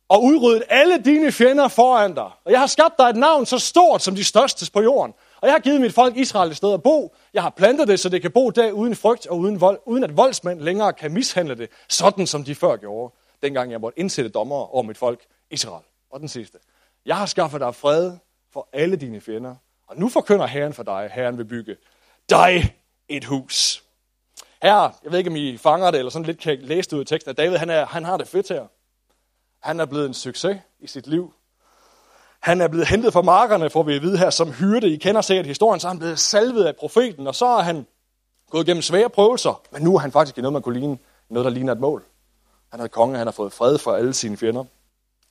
[0.08, 2.30] Og udryddet alle dine fjender foran dig.
[2.44, 5.14] Og jeg har skabt dig et navn så stort som de største på jorden.
[5.40, 7.14] Og jeg har givet mit folk Israel et sted at bo.
[7.34, 10.04] Jeg har plantet det, så det kan bo der uden frygt og uden vold, uden
[10.04, 14.30] at voldsmænd længere kan mishandle det, sådan som de før gjorde, dengang jeg måtte indsætte
[14.30, 15.84] dommer over mit folk Israel.
[16.10, 16.58] Og den sidste.
[17.06, 18.16] Jeg har skaffet dig fred
[18.52, 19.54] for alle dine fjender,
[19.86, 21.76] og nu forkynder Herren for dig, Herren vil bygge
[22.30, 22.74] dig
[23.08, 23.84] et hus.
[24.62, 27.02] Her, jeg ved ikke, om I fanger det, eller sådan lidt kan læse det ud
[27.02, 28.66] i teksten, at David han, er, han har det fedt her.
[29.62, 31.34] Han er blevet en succes i sit liv.
[32.40, 34.88] Han er blevet hentet fra markerne, får vi at vide her, som hyrde.
[34.88, 37.86] I kender sikkert historien, så er han blevet salvet af profeten, og så er han
[38.50, 39.62] gået igennem svære prøvelser.
[39.72, 40.98] Men nu er han faktisk i noget, man kunne ligne,
[41.30, 42.04] noget, der ligner et mål.
[42.70, 44.64] Han er konge, han har fået fred for alle sine fjender.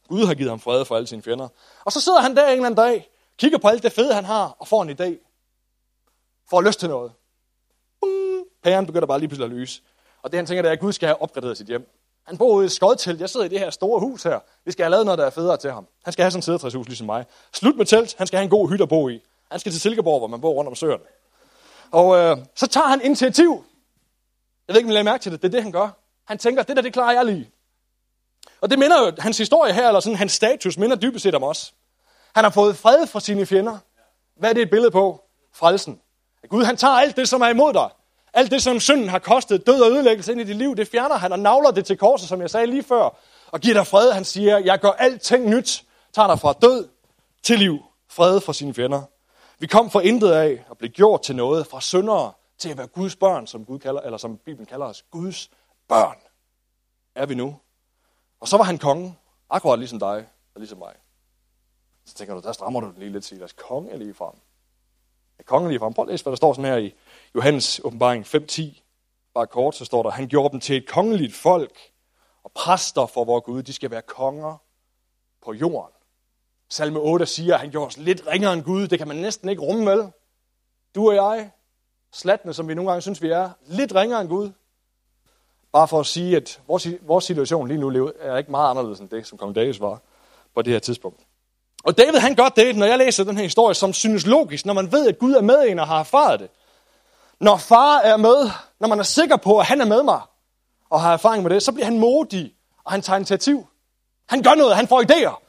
[0.07, 1.47] Gud har givet ham fred for alle sine fjender.
[1.85, 4.25] Og så sidder han der en eller anden dag, kigger på alt det fede, han
[4.25, 5.27] har, og får en idé.
[6.49, 7.11] Får lyst til noget.
[8.63, 9.81] Pæren begynder bare lige pludselig at lyse.
[10.21, 11.89] Og det han tænker, det er, at Gud skal have opgraderet sit hjem.
[12.23, 13.21] Han bor i et skodtelt.
[13.21, 14.39] Jeg sidder i det her store hus her.
[14.65, 15.87] Vi skal have lavet noget, der er federe til ham.
[16.03, 17.25] Han skal have sådan et sædetræshus ligesom mig.
[17.53, 18.15] Slut med telt.
[18.17, 19.21] Han skal have en god hytte at bo i.
[19.51, 21.03] Han skal til Silkeborg, hvor man bor rundt om søerne.
[21.91, 23.63] Og øh, så tager han initiativ.
[24.67, 25.41] Jeg ved ikke, om I mærke til det.
[25.41, 25.89] Det er det, han gør.
[26.25, 27.51] Han tænker, det der, det klarer jeg lige.
[28.61, 31.43] Og det minder jo, hans historie her, eller sådan hans status, minder dybest set om
[31.43, 31.73] os.
[32.35, 33.77] Han har fået fred fra sine fjender.
[34.39, 35.23] Hvad er det et billede på?
[35.53, 36.01] Frelsen.
[36.49, 37.89] Gud, han tager alt det, som er imod dig.
[38.33, 41.15] Alt det, som synden har kostet død og ødelæggelse ind i dit liv, det fjerner
[41.15, 43.17] han og navler det til korset, som jeg sagde lige før,
[43.51, 44.11] og giver dig fred.
[44.11, 46.87] Han siger, jeg gør alting nyt, tager dig fra død
[47.43, 49.01] til liv, fred fra sine fjender.
[49.59, 52.87] Vi kom fra intet af og blev gjort til noget, fra syndere til at være
[52.87, 55.49] Guds børn, som, Gud kalder, eller som Bibelen kalder os, Guds
[55.89, 56.17] børn.
[57.15, 57.55] Er vi nu?
[58.39, 59.17] Og så var han konge,
[59.49, 60.95] akkurat ligesom dig og ligesom mig.
[62.05, 63.53] Så tænker du, der strammer du den lige lidt, Silas.
[63.53, 64.33] Konge lige frem.
[65.39, 65.93] Ja, kongen lige frem.
[65.93, 66.93] Prøv at læse, hvad der står sådan her i
[67.35, 68.81] Johannes åbenbaring 5.10,
[69.33, 71.77] bare kort, så står der, han gjorde dem til et kongeligt folk
[72.43, 73.63] og præster for vor Gud.
[73.63, 74.57] De skal være konger
[75.41, 75.93] på jorden.
[76.69, 78.87] Salme 8 siger, at han gjorde os lidt ringere end Gud.
[78.87, 80.11] Det kan man næsten ikke rumme, vel?
[80.95, 81.51] Du og jeg,
[82.13, 84.51] slattene, som vi nogle gange synes, vi er, lidt ringere end Gud.
[85.77, 89.09] Bare for at sige, at vores, vores situation lige nu er ikke meget anderledes end
[89.09, 90.01] det, som kong Davids var
[90.55, 91.19] på det her tidspunkt.
[91.83, 94.73] Og David han gør det, når jeg læser den her historie, som synes logisk, når
[94.73, 96.49] man ved, at Gud er med en og har erfaret det.
[97.39, 100.21] Når far er med, når man er sikker på, at han er med mig,
[100.89, 103.67] og har erfaring med det, så bliver han modig, og han tager initiativ.
[104.29, 105.41] Han gør noget, han får idéer,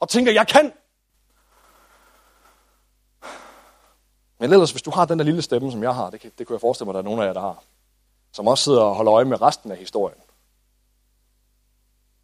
[0.00, 0.72] og tænker, jeg kan.
[4.40, 6.46] Men ellers, hvis du har den der lille stemme, som jeg har, det, kan, det
[6.46, 7.62] kunne jeg forestille mig, at der er nogen af jer, der har,
[8.34, 10.18] som også sidder og holder øje med resten af historien,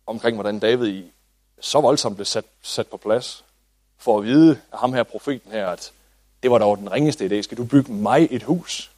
[0.06, 1.12] omkring hvordan David i
[1.60, 3.44] så voldsomt blev sat, sat på plads,
[3.98, 5.92] for at vide af ham her profeten her, at
[6.42, 7.42] det var dog den ringeste idé.
[7.42, 8.90] Skal du bygge mig et hus?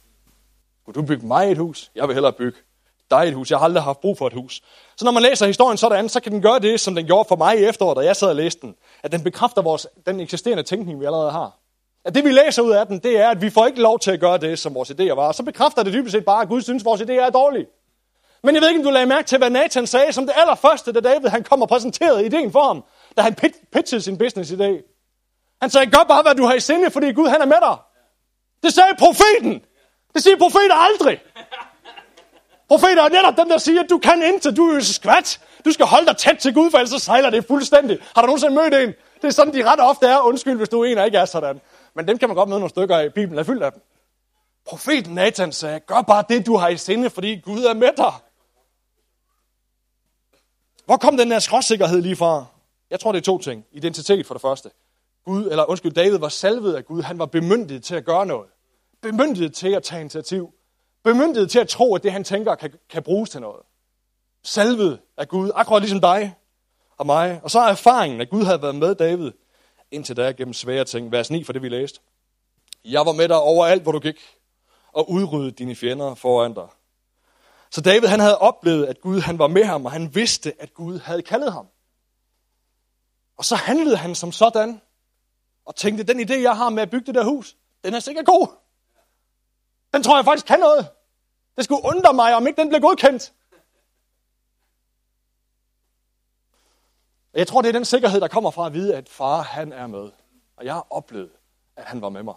[0.81, 1.91] Skal du bygge mig et hus?
[1.95, 2.57] Jeg vil hellere bygge
[3.11, 3.51] dig et hus.
[3.51, 4.61] Jeg har aldrig haft brug for et hus.
[4.95, 7.35] Så når man læser historien sådan, så kan den gøre det, som den gjorde for
[7.35, 8.75] mig i efteråret, da jeg sad og læste den.
[9.03, 11.57] At den bekræfter vores, den eksisterende tænkning, vi allerede har.
[12.05, 14.11] At det vi læser ud af den, det er, at vi får ikke lov til
[14.11, 15.31] at gøre det, som vores idéer var.
[15.31, 17.67] Så bekræfter det dybest set bare, at Gud synes, at vores idéer er dårlige.
[18.43, 20.91] Men jeg ved ikke, om du lagde mærke til, hvad Nathan sagde som det allerførste,
[20.91, 22.83] da David han kom og præsenterede ideen for ham,
[23.17, 23.35] da han
[23.73, 24.71] pitchede sin business idé.
[25.61, 27.77] Han sagde, gør bare, hvad du har i sinde, fordi Gud han er med dig.
[28.63, 29.61] Det sagde profeten.
[30.13, 31.21] Det siger profeter aldrig.
[32.67, 35.39] Profeter er netop dem, der siger, at du kan intet, du er skvat.
[35.65, 37.99] Du skal holde dig tæt til Gud, for ellers så sejler det fuldstændig.
[38.15, 38.93] Har du nogensinde mødt en?
[39.21, 40.19] Det er sådan, de ret ofte er.
[40.19, 41.61] Undskyld, hvis du er en, og ikke er sådan.
[41.95, 43.13] Men dem kan man godt møde nogle stykker af.
[43.13, 43.81] Bibelen er fyldt af dem.
[44.65, 48.13] Profeten Nathan sagde, gør bare det, du har i sinde, fordi Gud er med dig.
[50.85, 52.45] Hvor kom den her skråsikkerhed lige fra?
[52.89, 53.65] Jeg tror, det er to ting.
[53.71, 54.71] Identitet for det første.
[55.25, 57.01] Gud, eller undskyld, David var salvet af Gud.
[57.01, 58.49] Han var bemyndiget til at gøre noget.
[59.01, 60.53] Bemyndiget til at tage initiativ.
[61.03, 63.61] Bemyndiget til at tro, at det, han tænker, kan, kan bruges til noget.
[64.43, 66.35] Salvet af Gud, akkurat ligesom dig
[66.97, 67.39] og mig.
[67.43, 69.31] Og så er erfaringen, at Gud havde været med David
[69.93, 71.11] indtil da gennem svære ting.
[71.11, 71.99] Vers 9 for det, vi læste.
[72.85, 74.19] Jeg var med dig overalt, hvor du gik,
[74.91, 76.67] og udryddede dine fjender foran dig.
[77.69, 80.73] Så David han havde oplevet, at Gud han var med ham, og han vidste, at
[80.73, 81.67] Gud havde kaldet ham.
[83.37, 84.81] Og så handlede han som sådan,
[85.65, 88.25] og tænkte, den idé, jeg har med at bygge det der hus, den er sikkert
[88.25, 88.47] god.
[89.93, 90.87] Den tror jeg faktisk kan noget.
[91.55, 93.33] Det skulle undre mig, om ikke den blev godkendt.
[97.33, 99.87] Jeg tror, det er den sikkerhed, der kommer fra at vide, at far, han er
[99.87, 100.09] med.
[100.57, 101.29] Og jeg har oplevet,
[101.77, 102.35] at han var med mig.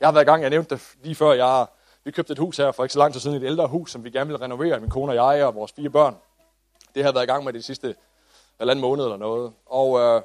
[0.00, 1.66] Jeg har været i gang, jeg nævnte det lige før, jeg
[2.04, 4.04] vi købte et hus her for ikke så lang tid siden, et ældre hus, som
[4.04, 6.16] vi gerne ville renovere, min kone og jeg og vores fire børn.
[6.94, 7.94] Det har været i gang med de sidste
[8.58, 9.52] halvanden måned eller noget.
[9.66, 10.22] Og øh,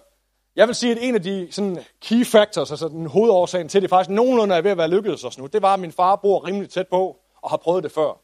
[0.55, 3.89] jeg vil sige, at en af de sådan, key factors, altså den hovedårsagen til, det
[3.89, 6.47] faktisk nogenlunde er ved at være lykkedes os nu, det var, at min far bor
[6.47, 8.17] rimelig tæt på og har prøvet det før.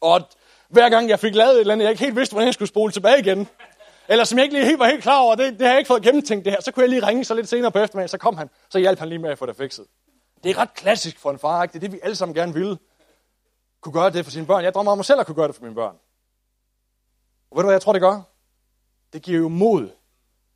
[0.00, 0.20] Og
[0.68, 2.68] hver gang jeg fik lavet et eller andet, jeg ikke helt vidste, hvordan jeg skulle
[2.68, 3.48] spole tilbage igen,
[4.08, 5.88] eller som jeg ikke lige helt var helt klar over, det, det har jeg ikke
[5.88, 8.18] fået gennemtænkt det her, så kunne jeg lige ringe så lidt senere på eftermiddagen, så
[8.18, 9.86] kom han, så hjalp han lige med at få det fikset.
[10.44, 11.72] Det er ret klassisk for en far, ikke?
[11.72, 12.78] det er det, vi alle sammen gerne ville.
[13.80, 14.64] Kunne gøre det for sine børn.
[14.64, 15.96] Jeg drømmer om mig selv at kunne gøre det for mine børn.
[17.50, 18.20] Og ved du hvad jeg tror, det gør?
[19.12, 19.90] Det giver jo mod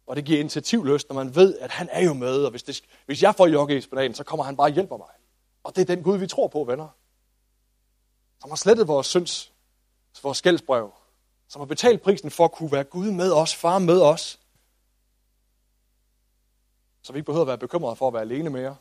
[0.07, 2.83] og det giver initiativløst, når man ved, at han er jo med, og hvis, det,
[3.07, 5.09] hvis jeg får jokke i spinaten, så kommer han bare og hjælper mig.
[5.65, 6.89] Og det er den Gud, vi tror på, venner.
[8.41, 9.53] Som har slettet vores synds,
[10.23, 10.93] vores skældsbrev.
[11.49, 14.41] Som har betalt prisen for at kunne være Gud med os, far med os.
[17.03, 18.77] Så vi ikke behøver at være bekymrede for at være alene mere.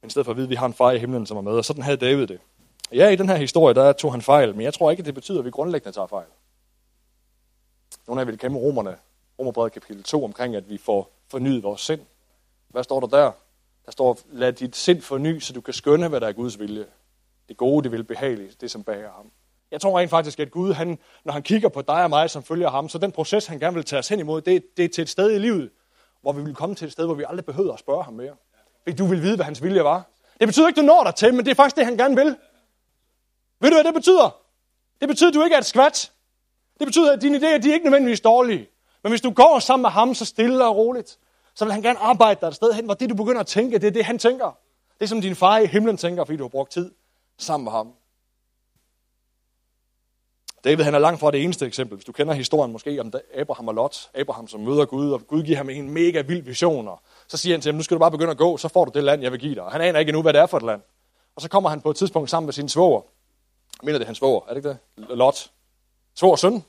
[0.00, 1.40] Men i stedet for at vide, at vi har en far i himlen, som er
[1.40, 1.52] med.
[1.52, 2.40] Og sådan havde David det.
[2.92, 5.14] Ja, i den her historie, der tog han fejl, men jeg tror ikke, at det
[5.14, 6.26] betyder, at vi grundlæggende tager fejl.
[8.06, 8.98] Nogle af jer vil kæmpe romerne
[9.38, 12.00] Romerbrevet kapitel 2 omkring, at vi får fornyet vores sind.
[12.68, 13.32] Hvad står der der?
[13.86, 16.86] Der står, lad dit sind forny, så du kan skønne, hvad der er Guds vilje.
[17.48, 19.30] Det gode, det vil behageligt, det som bager ham.
[19.72, 22.42] Jeg tror rent faktisk, at Gud, han, når han kigger på dig og mig, som
[22.42, 24.88] følger ham, så den proces, han gerne vil tage os hen imod, det, det er
[24.88, 25.70] til et sted i livet,
[26.22, 28.34] hvor vi vil komme til et sted, hvor vi aldrig behøver at spørge ham mere.
[28.82, 30.02] Fordi du vil vide, hvad hans vilje var.
[30.40, 32.36] Det betyder ikke, du når dig til, men det er faktisk det, han gerne vil.
[33.60, 34.36] Ved du, hvad det betyder?
[35.00, 36.12] Det betyder, at du ikke er et skvat.
[36.78, 38.68] Det betyder, at dine idéer de er ikke nødvendigvis dårlige.
[39.02, 41.18] Men hvis du går sammen med ham så stille og roligt,
[41.54, 43.78] så vil han gerne arbejde dig et sted hen, hvor det du begynder at tænke,
[43.78, 44.58] det er det han tænker.
[44.98, 46.90] Det er som din far i himlen tænker, fordi du har brugt tid
[47.38, 47.92] sammen med ham.
[50.64, 51.96] David han er langt fra det eneste eksempel.
[51.96, 54.10] Hvis du kender historien måske om Abraham og Lot.
[54.14, 56.88] Abraham som møder Gud, og Gud giver ham en mega vild vision.
[56.88, 58.84] Og så siger han til ham, nu skal du bare begynde at gå, så får
[58.84, 59.62] du det land, jeg vil give dig.
[59.62, 60.82] Og han aner ikke endnu, hvad det er for et land.
[61.36, 63.02] Og så kommer han på et tidspunkt sammen med sin svoger.
[63.82, 64.78] Jeg mener, det er hans svoger, er det ikke det?
[65.16, 65.50] Lot.
[66.14, 66.64] Svoger søn.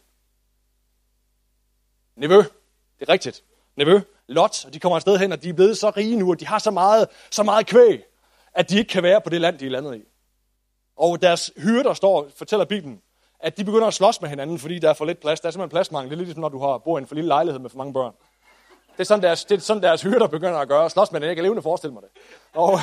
[2.15, 2.38] Nevø,
[2.99, 3.43] det er rigtigt.
[3.75, 6.39] Nevø, Lot, og de kommer afsted hen, og de er blevet så rige nu, og
[6.39, 8.03] de har så meget, så meget kvæg,
[8.53, 10.03] at de ikke kan være på det land, de er landet i.
[10.95, 13.01] Og deres hyrder står, fortæller Bibelen,
[13.43, 15.39] at de begynder at slås med hinanden, fordi der er for lidt plads.
[15.39, 16.10] Der er simpelthen pladsmangel.
[16.10, 17.93] Det er ligesom, når du har, bor i en for lille lejlighed med for mange
[17.93, 18.13] børn.
[18.91, 20.89] Det er sådan, deres, det er sådan deres hyrder begynder at gøre.
[20.89, 21.29] Slås med hinanden.
[21.29, 22.10] Jeg kan levende forestille mig det.
[22.53, 22.79] Og,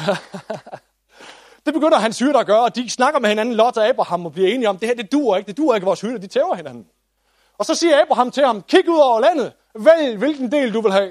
[1.66, 4.32] det begynder hans hyrder at gøre, og de snakker med hinanden, Lot og Abraham, og
[4.32, 6.54] bliver enige om, det her det duer ikke, det duer ikke, vores hyrder, de tæver
[6.54, 6.86] hinanden.
[7.58, 10.92] Og så siger Abraham til ham, kig ud over landet, vælg hvilken del du vil
[10.92, 11.10] have.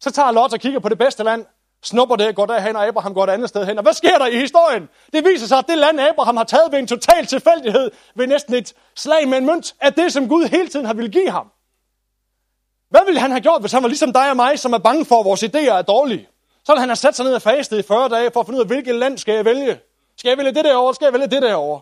[0.00, 1.46] Så tager Lot og kigger på det bedste land,
[1.84, 3.78] snupper det, går derhen, og Abraham går et andet sted hen.
[3.78, 4.88] Og hvad sker der i historien?
[5.12, 8.54] Det viser sig, at det land, Abraham har taget ved en total tilfældighed, ved næsten
[8.54, 11.46] et slag med en mønt, er det, som Gud hele tiden har ville give ham.
[12.90, 15.04] Hvad ville han have gjort, hvis han var ligesom dig og mig, som er bange
[15.04, 16.28] for, at vores idéer er dårlige?
[16.64, 18.56] Så ville han have sat sig ned og fastet i 40 dage, for at finde
[18.56, 19.80] ud af, hvilket land skal jeg vælge?
[20.18, 20.94] Skal jeg vælge det derovre?
[20.94, 21.80] Skal jeg vælge det derovre?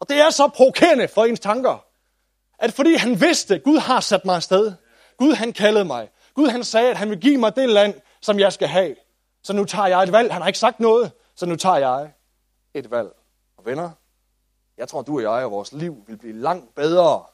[0.00, 1.84] Og det er så provokerende for ens tanker,
[2.58, 4.72] at fordi han vidste, at Gud har sat mig afsted,
[5.18, 8.38] Gud han kaldede mig, Gud han sagde, at han vil give mig det land, som
[8.38, 8.96] jeg skal have.
[9.42, 10.32] Så nu tager jeg et valg.
[10.32, 12.12] Han har ikke sagt noget, så nu tager jeg
[12.74, 13.08] et valg.
[13.56, 13.90] Og venner,
[14.78, 17.24] jeg tror, du og jeg og vores liv vil blive langt bedre,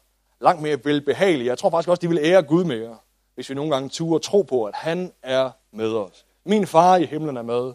[0.40, 1.48] langt mere velbehagelige.
[1.48, 2.98] Jeg tror faktisk også, de vil ære Gud mere,
[3.34, 6.26] hvis vi nogle gange turer tro på, at han er med os.
[6.44, 7.72] Min far i himlen er med.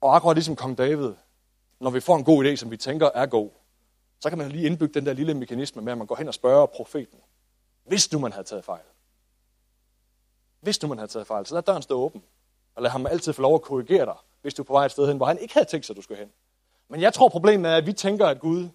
[0.00, 1.12] Og akkurat ligesom kong David,
[1.80, 3.50] når vi får en god idé, som vi tænker er god,
[4.20, 6.34] så kan man lige indbygge den der lille mekanisme med, at man går hen og
[6.34, 7.18] spørger profeten,
[7.84, 8.84] hvis nu man havde taget fejl.
[10.60, 12.22] Hvis nu man havde taget fejl, så lad døren stå åben.
[12.74, 14.90] Og lad ham altid få lov at korrigere dig, hvis du er på vej et
[14.90, 16.28] sted hen, hvor han ikke havde tænkt sig, at du skulle hen.
[16.88, 18.68] Men jeg tror, problemet er, at vi tænker, at Gud,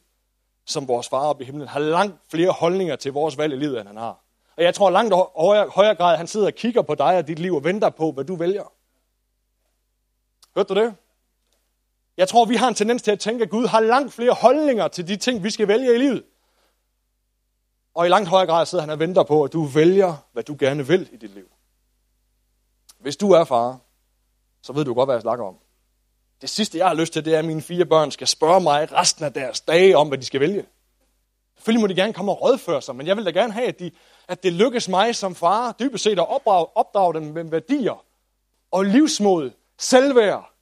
[0.66, 3.80] som vores far oppe i himlen, har langt flere holdninger til vores valg i livet,
[3.80, 4.20] end han har.
[4.58, 7.28] Og jeg tror langt højere, højere grad, at han sidder og kigger på dig og
[7.28, 8.74] dit liv og venter på, hvad du vælger.
[10.56, 10.96] Hørte du det?
[12.18, 14.88] Jeg tror, vi har en tendens til at tænke, at Gud har langt flere holdninger
[14.88, 16.24] til de ting, vi skal vælge i livet.
[17.94, 20.56] Og i langt højere grad sidder han og venter på, at du vælger, hvad du
[20.60, 21.51] gerne vil i dit liv.
[23.02, 23.80] Hvis du er far,
[24.62, 25.56] så ved du godt, hvad jeg snakker om.
[26.42, 28.92] Det sidste, jeg har lyst til, det er, at mine fire børn skal spørge mig
[28.92, 30.66] resten af deres dage om, hvad de skal vælge.
[31.56, 33.80] Selvfølgelig må de gerne komme og rådføre sig, men jeg vil da gerne have, at,
[33.80, 33.92] de,
[34.28, 38.06] at det lykkes mig som far dybest set at opdrage, opdrage dem med værdier
[38.72, 40.54] og livsmod, selvværd,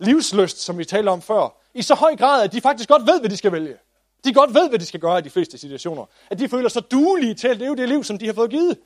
[0.00, 3.20] livsløst, som vi talte om før, i så høj grad, at de faktisk godt ved,
[3.20, 3.76] hvad de skal vælge.
[4.24, 6.04] De godt ved, hvad de skal gøre i de fleste situationer.
[6.30, 8.78] At de føler sig duelige til at leve det liv, som de har fået givet.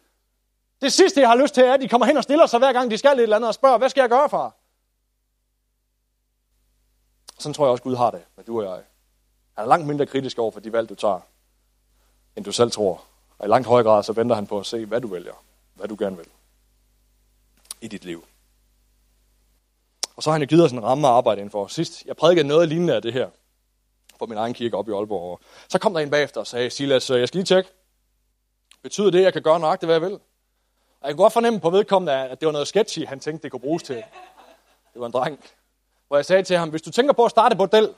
[0.83, 2.73] Det sidste, jeg har lyst til, er, at de kommer hen og stiller sig hver
[2.73, 4.57] gang, de skal et eller andet og spørger, hvad skal jeg gøre, far?
[7.39, 8.85] Sådan tror jeg også, Gud har det med du og jeg.
[9.55, 11.21] Han er langt mindre kritisk over for de valg, du tager,
[12.37, 13.05] end du selv tror.
[13.39, 15.45] Og i langt højere grad, så venter han på at se, hvad du vælger.
[15.75, 16.27] Hvad du gerne vil.
[17.81, 18.25] I dit liv.
[20.17, 21.67] Og så har han jo givet os en ramme at arbejde for.
[21.67, 23.31] Sidst, jeg prædikede noget lignende af det her
[24.19, 25.41] for min egen kirke op i Aalborg.
[25.69, 27.71] Så kom der en bagefter og sagde, Silas, øh, jeg skal lige tjekke.
[28.83, 30.21] Betyder det, at jeg kan gøre nøjagtigt, hvad jeg vil?
[31.03, 33.51] Og jeg kunne godt fornemme på vedkommende, at det var noget sketchy, han tænkte, det
[33.51, 33.97] kunne bruges til.
[34.93, 35.41] Det var en dreng.
[36.09, 37.89] Hvor jeg sagde til ham, hvis du tænker på at starte på bordel,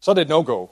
[0.00, 0.66] så er det et no-go.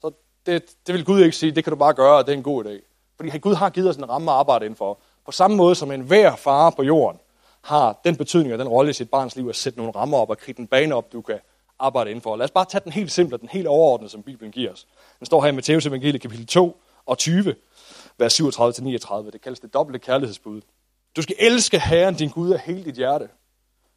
[0.00, 0.10] Så
[0.46, 2.42] det, det vil Gud ikke sige, det kan du bare gøre, og det er en
[2.42, 2.82] god idé.
[3.16, 4.98] Fordi Gud har givet os en ramme at arbejde indenfor.
[5.26, 7.20] På samme måde som en hver far på jorden
[7.62, 10.30] har den betydning og den rolle i sit barns liv at sætte nogle rammer op
[10.30, 11.38] og kridte en bane op, du kan
[11.78, 12.36] arbejde indenfor.
[12.36, 14.86] Lad os bare tage den helt simple, den helt overordnede, som Bibelen giver os.
[15.18, 17.54] Den står her i Matteus evangelie kapitel 2 og 20,
[18.22, 19.30] vers 37-39.
[19.30, 20.60] Det kaldes det dobbelte kærlighedsbud.
[21.16, 23.28] Du skal elske Herren, din Gud, af hele dit hjerte,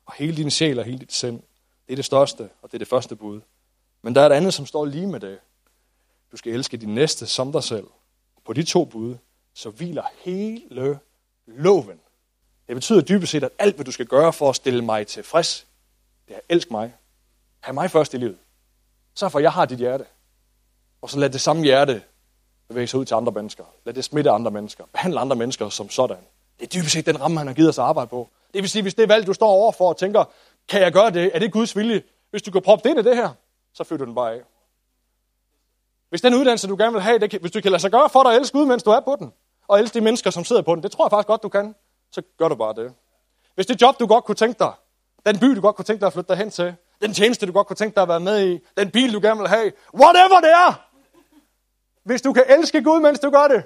[0.06, 1.40] og hele din sjæl og hele dit sind.
[1.88, 3.42] Det er det største, og det er det første bud.
[4.02, 5.40] Men der er et andet, som står lige med det.
[6.32, 7.88] Du skal elske din næste som dig selv.
[8.46, 9.16] På de to bud,
[9.54, 11.00] så hviler hele
[11.48, 12.00] loven.
[12.68, 15.68] Det betyder dybest set, at alt, hvad du skal gøre for at stille mig tilfreds,
[16.28, 16.94] det er elsk mig.
[17.60, 18.38] Ha' mig først i livet.
[19.14, 20.06] Så for, jeg har dit hjerte.
[21.02, 22.04] Og så lad det samme hjerte
[22.70, 23.64] bevæge sig ud til andre mennesker.
[23.86, 24.84] Lad det smitte andre mennesker.
[24.94, 26.18] Behandle andre mennesker som sådan.
[26.60, 28.30] Det er dybest set den ramme, han har givet os at arbejde på.
[28.54, 30.24] Det vil sige, hvis det valg, du står overfor og tænker,
[30.68, 31.32] kan jeg gøre det?
[31.34, 32.02] Er det Guds vilje?
[32.32, 33.30] Hvis du kan proppe det i det her,
[33.74, 34.42] så fyrer du den bare af.
[36.10, 38.10] Hvis den uddannelse, du gerne vil have, det kan, hvis du kan lade sig gøre
[38.10, 39.34] for dig at elske Gud, mens du er på den,
[39.68, 41.76] og elske de mennesker, som sidder på den, det tror jeg faktisk godt, du kan,
[42.12, 42.94] så gør du bare det.
[43.56, 44.72] Hvis det job, du godt kunne tænke dig,
[45.26, 47.52] den by, du godt kunne tænke dig at flytte dig hen til, den tjeneste, du
[47.52, 50.40] godt kunne tænke dig at være med i, den bil, du gerne vil have, whatever
[50.42, 50.88] det er,
[52.06, 53.64] hvis du kan elske Gud, mens du gør det,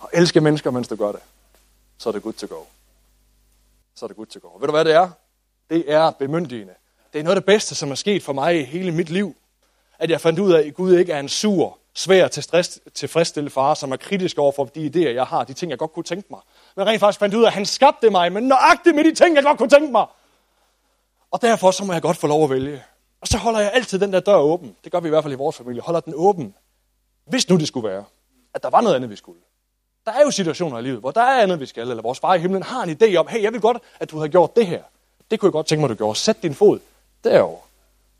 [0.00, 1.20] og elske mennesker, mens du gør det,
[1.98, 2.62] så er det good to go.
[3.94, 4.48] Så er det good to go.
[4.48, 5.10] Og ved du hvad det er?
[5.70, 6.74] Det er bemyndigende.
[7.12, 9.36] Det er noget af det bedste, som er sket for mig i hele mit liv.
[9.98, 13.50] At jeg fandt ud af, at Gud ikke er en sur, svær til stress, tilfredsstille
[13.50, 16.04] far, som er kritisk over for de idéer, jeg har, de ting, jeg godt kunne
[16.04, 16.40] tænke mig.
[16.76, 19.36] Men rent faktisk fandt ud af, at han skabte mig, men nøjagtigt med de ting,
[19.36, 20.06] jeg godt kunne tænke mig.
[21.30, 22.82] Og derfor så må jeg godt få lov at vælge.
[23.20, 24.76] Og så holder jeg altid den der dør åben.
[24.84, 25.82] Det gør vi i hvert fald i vores familie.
[25.82, 26.54] Holder den åben.
[27.26, 28.04] Hvis nu det skulle være,
[28.54, 29.40] at der var noget andet, vi skulle.
[30.06, 32.34] Der er jo situationer i livet, hvor der er andet, vi skal, eller vores far
[32.34, 34.66] i himlen har en idé om, hey, jeg vil godt, at du har gjort det
[34.66, 34.82] her.
[35.30, 36.18] Det kunne jeg godt tænke mig, at du gjorde.
[36.18, 36.78] Sæt din fod
[37.24, 37.60] derover,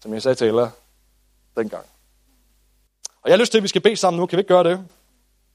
[0.02, 0.70] som jeg sagde til Ella
[1.56, 1.84] dengang.
[3.22, 4.26] Og jeg har lyst til, at vi skal bede sammen nu.
[4.26, 4.70] Kan vi ikke gøre det?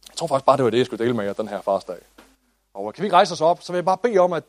[0.10, 1.98] Jeg tror faktisk bare, det var det, jeg skulle dele med jer den her farsdag.
[2.74, 4.44] Og kan vi ikke rejse os op, så vil jeg bare bede om, at,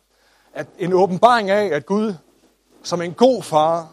[0.54, 2.14] at en åbenbaring af, at Gud
[2.82, 3.92] som en god far,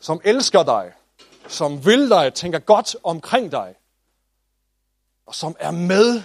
[0.00, 0.92] som elsker dig,
[1.48, 3.74] som vil dig, tænker godt omkring dig,
[5.26, 6.22] og som er med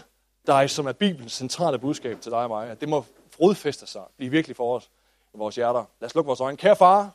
[0.48, 3.06] dig, som er Bibelens centrale budskab til dig og mig, at det må
[3.42, 4.90] rodfæste sig, blive virkelig for os
[5.34, 5.86] i vores hjerter.
[6.00, 6.58] Lad os lukke vores øjne.
[6.58, 7.12] Kære far,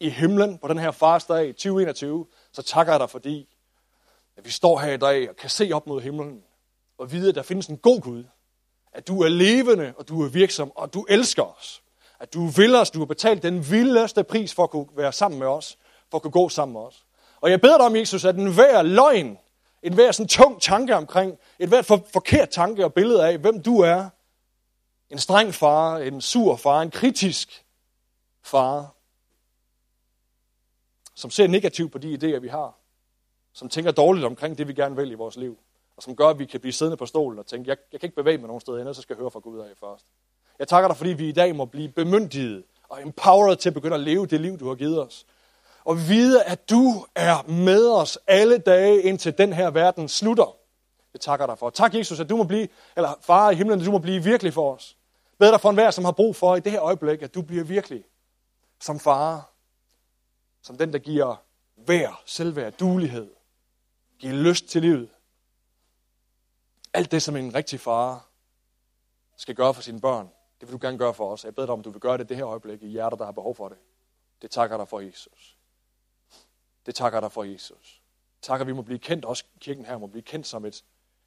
[0.00, 3.48] i himlen på den her farsdag 2021, så takker jeg dig, fordi
[4.36, 6.42] at vi står her i dag og kan se op mod himlen
[6.98, 8.24] og vide, at der findes en god Gud.
[8.92, 11.82] At du er levende, og du er virksom, og du elsker os.
[12.20, 15.38] At du vil os, du har betalt den vildeste pris for at kunne være sammen
[15.38, 15.78] med os,
[16.10, 17.04] for at kunne gå sammen med os.
[17.40, 19.38] Og jeg beder dig om, Jesus, at enhver løgn,
[19.82, 23.80] enhver sådan tung tanke omkring, et hvert for, forkert tanke og billede af, hvem du
[23.80, 24.08] er,
[25.10, 27.64] en streng far, en sur far, en kritisk
[28.42, 28.94] far,
[31.14, 32.74] som ser negativt på de idéer, vi har,
[33.52, 35.58] som tænker dårligt omkring det, vi gerne vil i vores liv,
[35.96, 38.06] og som gør, at vi kan blive siddende på stolen og tænke, jeg, jeg kan
[38.06, 40.06] ikke bevæge mig nogen steder endnu, så skal jeg høre fra Gud af først.
[40.58, 43.94] Jeg takker dig, fordi vi i dag må blive bemyndiget og empowered til at begynde
[43.94, 45.26] at leve det liv, du har givet os.
[45.84, 50.56] Og vide, at du er med os alle dage, indtil den her verden slutter.
[51.12, 51.70] Det takker dig for.
[51.70, 54.54] Tak, Jesus, at du må blive, eller far i himlen, at du må blive virkelig
[54.54, 54.96] for os.
[55.38, 57.64] Bed dig for enhver, som har brug for i det her øjeblik, at du bliver
[57.64, 58.04] virkelig
[58.80, 59.52] som far.
[60.62, 61.36] Som den, der giver
[61.76, 63.30] vær, selvværd, dulighed.
[64.18, 65.08] Giver lyst til livet.
[66.94, 68.28] Alt det, som en rigtig far
[69.36, 70.28] skal gøre for sine børn,
[70.60, 71.44] det vil du gerne gøre for os.
[71.44, 73.32] Jeg beder dig om, du vil gøre det det her øjeblik i hjerter, der har
[73.32, 73.78] behov for det.
[74.42, 75.59] Det takker dig for, Jesus.
[76.90, 78.02] Det takker dig for, Jesus.
[78.42, 80.84] Takker, vi må blive kendt, også kirken her må blive kendt som et,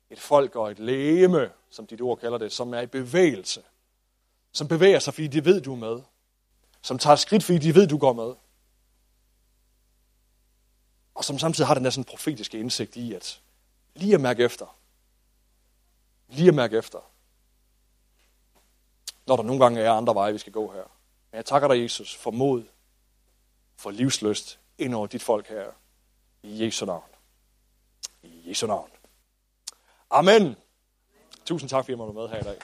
[0.10, 3.64] et folk og et lægeme, som dit ord kalder det, som er i bevægelse.
[4.52, 6.02] Som bevæger sig, fordi de ved, du er med.
[6.82, 8.36] Som tager skridt, fordi de ved, du går med.
[11.16, 13.42] Og som samtidig har den der sådan profetiske indsigt i, at
[13.96, 14.78] lige at mærke efter.
[16.28, 17.00] Lige at mærke efter
[19.26, 20.84] når der nogle gange er andre veje, vi skal gå her.
[21.32, 22.64] Men jeg takker dig, Jesus, for mod,
[23.76, 25.72] for livsløst ind over dit folk her.
[26.44, 27.10] I Jesu navn.
[28.24, 28.90] I Jesu navn.
[30.10, 30.56] Amen.
[31.46, 32.58] Tusind tak, fordi I måtte med her i dag.